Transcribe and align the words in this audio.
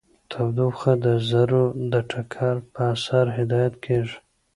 تودوخه 0.31 0.93
د 1.05 1.05
ذرو 1.29 1.63
د 1.91 1.93
ټکر 2.09 2.55
په 2.73 2.81
اثر 2.93 3.25
هدایت 3.37 3.73
کیږي. 3.85 4.17